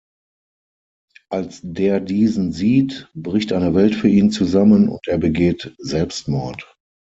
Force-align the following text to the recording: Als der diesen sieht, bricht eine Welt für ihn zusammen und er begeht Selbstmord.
Als 1.29 1.59
der 1.61 1.99
diesen 1.99 2.53
sieht, 2.53 3.09
bricht 3.13 3.53
eine 3.53 3.75
Welt 3.75 3.93
für 3.93 4.07
ihn 4.07 4.31
zusammen 4.31 4.89
und 4.89 5.07
er 5.07 5.19
begeht 5.19 5.75
Selbstmord. 5.77 6.75